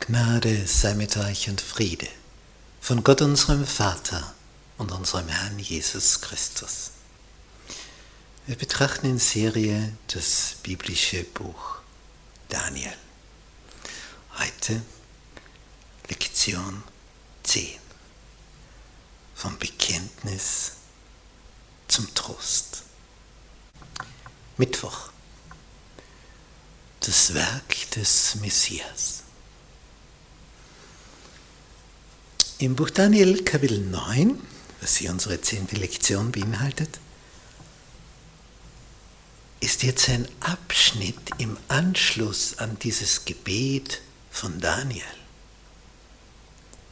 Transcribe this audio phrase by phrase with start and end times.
[0.00, 2.08] Gnade sei mit euch und Friede
[2.80, 4.34] von Gott unserem Vater
[4.78, 6.92] und unserem Herrn Jesus Christus.
[8.46, 11.76] Wir betrachten in Serie das biblische Buch
[12.48, 12.96] Daniel.
[14.38, 14.80] Heute
[16.08, 16.82] Lektion
[17.42, 17.78] 10
[19.34, 20.72] vom Bekenntnis
[21.88, 22.84] zum Trost.
[24.56, 25.10] Mittwoch
[27.00, 29.24] das Werk des Messias.
[32.60, 34.38] Im Buch Daniel Kapitel 9,
[34.82, 37.00] was hier unsere zehnte Lektion beinhaltet,
[39.60, 45.02] ist jetzt ein Abschnitt im Anschluss an dieses Gebet von Daniel,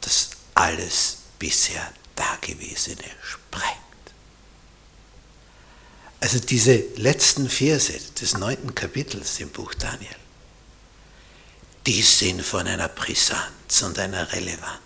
[0.01, 3.69] das alles bisher Dagewesene sprengt.
[6.19, 10.15] Also diese letzten Verse des neunten Kapitels im Buch Daniel,
[11.85, 14.79] die sind von einer Brisanz und einer Relevanz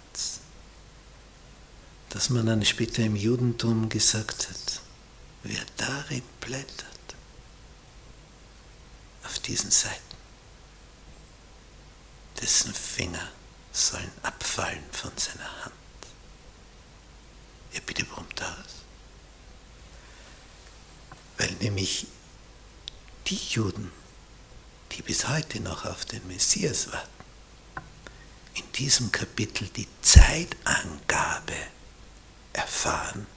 [2.14, 4.82] dass man dann später im Judentum gesagt hat,
[5.42, 7.16] wer darin blättert,
[9.24, 10.16] auf diesen Seiten,
[12.40, 13.32] dessen Finger
[13.72, 15.74] sollen abfallen von seiner Hand.
[17.74, 18.84] Ja, bitte, warum das?
[21.40, 22.06] Weil nämlich
[23.26, 23.92] die Juden,
[24.92, 27.10] die bis heute noch auf den Messias warten,
[28.54, 31.56] in diesem Kapitel die Zeitangabe
[32.54, 33.28] erfahren,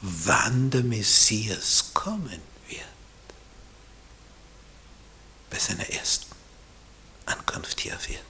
[0.00, 2.82] wann der Messias kommen wird.
[5.50, 6.34] Bei seiner ersten
[7.26, 8.24] Ankunft hier auf Erden.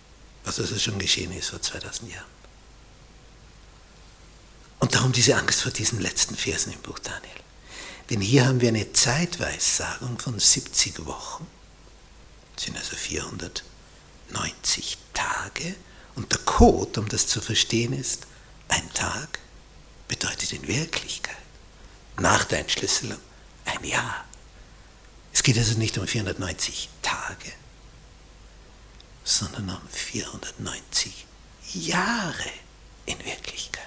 [0.45, 2.25] Was also schon geschehen ist vor 2000 Jahren.
[4.79, 7.31] Und darum diese Angst vor diesen letzten Versen im Buch Daniel.
[8.11, 11.47] Denn hier haben wir eine Zeitweissagung von 70 Wochen,
[12.55, 15.75] das sind also 490 Tage.
[16.15, 18.27] Und der Code, um das zu verstehen, ist
[18.69, 19.41] ein Tag
[20.09, 21.37] bedeutet in Wirklichkeit
[22.19, 23.19] nach der Entschlüsselung
[23.65, 24.25] ein Jahr.
[25.33, 27.53] Es geht also nicht um 490 Tage,
[29.25, 31.27] sondern um 490
[31.75, 32.51] Jahre
[33.05, 33.85] in Wirklichkeit.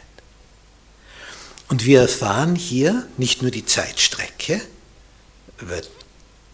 [1.69, 4.62] Und wir erfahren hier nicht nur die Zeitstrecke,
[5.59, 5.84] weil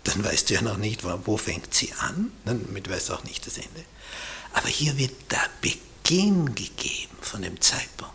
[0.03, 3.46] dann weißt du ja noch nicht, wo fängt sie an, damit weißt du auch nicht
[3.47, 3.84] das Ende.
[4.53, 8.15] Aber hier wird der Beginn gegeben von dem Zeitpunkt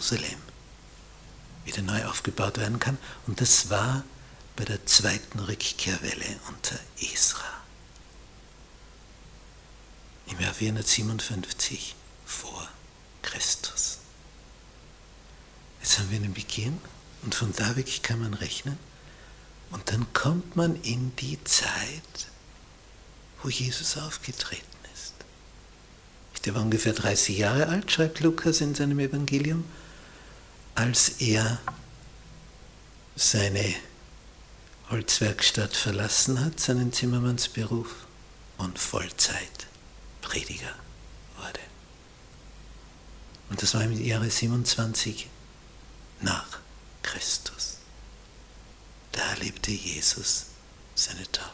[0.00, 0.40] Jerusalem
[1.66, 2.96] wieder neu aufgebaut werden kann.
[3.26, 4.02] Und das war
[4.56, 7.44] bei der zweiten Rückkehrwelle unter Esra.
[10.26, 11.94] Im Jahr 457
[12.24, 12.66] vor
[13.20, 13.98] Christus.
[15.82, 16.80] Jetzt haben wir einen Beginn
[17.22, 18.78] und von da weg kann man rechnen.
[19.70, 22.28] Und dann kommt man in die Zeit,
[23.42, 24.80] wo Jesus aufgetreten
[26.44, 29.64] der war ungefähr 30 Jahre alt, schreibt Lukas in seinem Evangelium,
[30.74, 31.58] als er
[33.16, 33.74] seine
[34.90, 37.94] Holzwerkstatt verlassen hat, seinen Zimmermannsberuf
[38.58, 40.74] und Vollzeitprediger
[41.36, 41.60] wurde.
[43.50, 45.28] Und das war im Jahre 27
[46.20, 46.58] nach
[47.02, 47.78] Christus.
[49.12, 50.46] Da erlebte Jesus
[50.94, 51.50] seine Taufe.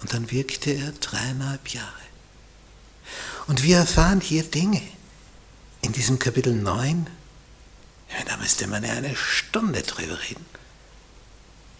[0.00, 1.92] Und dann wirkte er dreieinhalb Jahre.
[3.46, 4.95] Und wir erfahren hier Dinge in
[5.96, 7.06] diesem Kapitel 9.
[8.10, 10.44] Ja, da müsste man ja eine Stunde drüber reden.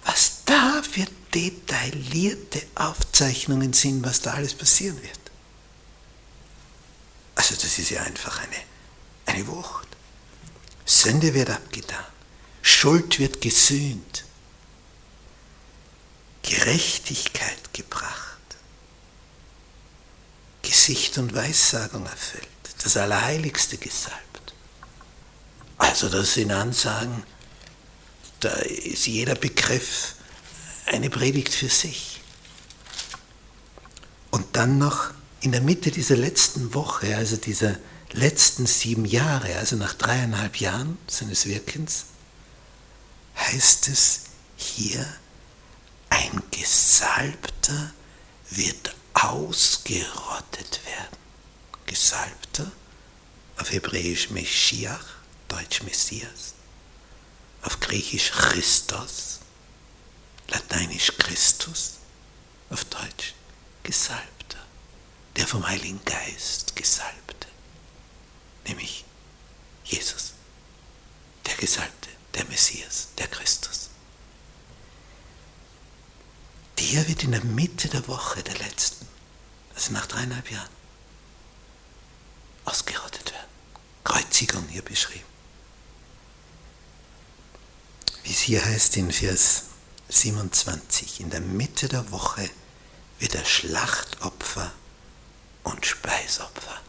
[0.04, 5.20] Was da für detaillierte Aufzeichnungen sind, was da alles passieren wird.
[7.34, 8.56] Also das ist ja einfach eine,
[9.26, 9.88] eine Wucht.
[10.86, 12.04] Sünde wird abgetan.
[12.62, 14.24] Schuld wird gesühnt.
[16.42, 18.25] Gerechtigkeit gebracht.
[20.86, 22.46] Gesicht und Weissagung erfüllt,
[22.84, 24.54] das Allerheiligste gesalbt.
[25.78, 27.24] Also das sind Ansagen,
[28.38, 30.14] da ist jeder Begriff
[30.84, 32.20] eine Predigt für sich.
[34.30, 35.10] Und dann noch
[35.40, 37.76] in der Mitte dieser letzten Woche, also dieser
[38.12, 42.04] letzten sieben Jahre, also nach dreieinhalb Jahren seines Wirkens,
[43.36, 44.20] heißt es
[44.56, 45.04] hier,
[46.10, 47.92] ein Gesalbter
[48.50, 51.16] wird ausgerottet werden.
[51.86, 52.70] Gesalbter,
[53.58, 55.06] auf Hebräisch Meschiach,
[55.48, 56.54] Deutsch Messias,
[57.62, 59.40] auf Griechisch Christos,
[60.48, 61.94] Lateinisch Christus,
[62.70, 63.34] auf Deutsch
[63.82, 64.58] Gesalbter,
[65.36, 67.48] der vom Heiligen Geist Gesalbte,
[68.66, 69.04] nämlich
[69.84, 70.32] Jesus,
[71.46, 73.90] der Gesalbte, der Messias, der Christus.
[76.78, 79.05] Der wird in der Mitte der Woche der letzten
[79.76, 80.68] also nach dreieinhalb Jahren,
[82.64, 83.46] ausgerottet werden.
[84.02, 85.24] Kreuzigung hier beschrieben.
[88.24, 89.66] Wie es hier heißt in Vers
[90.08, 92.50] 27, in der Mitte der Woche
[93.20, 94.72] wird er Schlachtopfer
[95.62, 96.80] und Speisopfer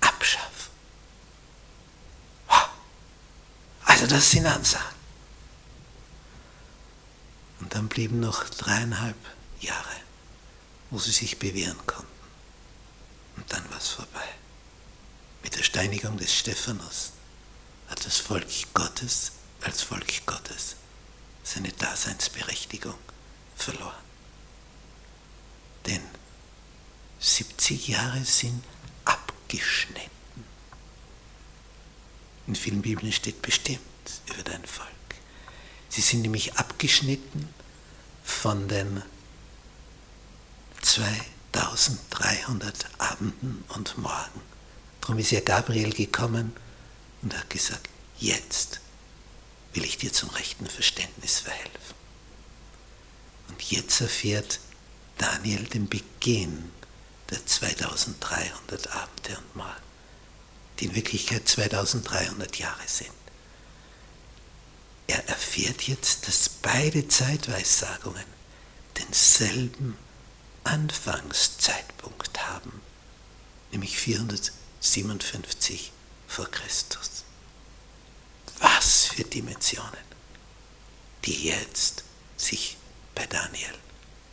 [0.00, 0.70] abschaffen.
[3.84, 4.84] Also das sind Ansagen.
[7.60, 9.16] Und dann blieben noch dreieinhalb
[9.60, 9.96] Jahre,
[10.94, 12.06] wo sie sich bewähren konnten.
[13.36, 14.28] Und dann war es vorbei.
[15.42, 17.10] Mit der Steinigung des Stephanus
[17.88, 19.32] hat das Volk Gottes
[19.62, 20.76] als Volk Gottes
[21.42, 22.94] seine Daseinsberechtigung
[23.56, 24.04] verloren.
[25.86, 26.00] Denn
[27.18, 28.62] 70 Jahre sind
[29.04, 30.44] abgeschnitten.
[32.46, 33.80] In vielen Bibeln steht bestimmt
[34.32, 34.88] über dein Volk.
[35.88, 37.52] Sie sind nämlich abgeschnitten
[38.22, 39.02] von den
[40.94, 44.40] 2300 Abenden und Morgen.
[45.00, 46.54] Darum ist ja Gabriel gekommen
[47.20, 47.88] und hat gesagt,
[48.20, 48.78] jetzt
[49.72, 51.96] will ich dir zum rechten Verständnis verhelfen.
[53.48, 54.60] Und jetzt erfährt
[55.18, 56.70] Daniel den Beginn
[57.28, 59.82] der 2300 Abende und Morgen,
[60.78, 63.10] die in Wirklichkeit 2300 Jahre sind.
[65.08, 68.24] Er erfährt jetzt, dass beide Zeitweissagungen
[68.96, 69.98] denselben
[70.64, 72.82] Anfangszeitpunkt haben,
[73.70, 75.92] nämlich 457
[76.26, 77.24] vor Christus.
[78.58, 80.04] Was für Dimensionen,
[81.24, 82.04] die jetzt
[82.36, 82.76] sich
[83.14, 83.74] bei Daniel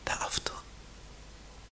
[0.06, 0.58] da auftun.